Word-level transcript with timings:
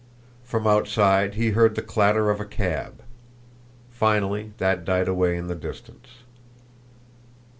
From 0.43 0.65
outside 0.65 1.35
he 1.35 1.51
heard 1.51 1.75
the 1.75 1.83
clatter 1.83 2.31
of 2.31 2.39
a 2.39 2.43
cab. 2.45 3.03
Finally 3.91 4.53
that 4.57 4.83
died 4.83 5.07
away 5.07 5.37
in 5.37 5.45
the 5.45 5.53
distance. 5.53 6.23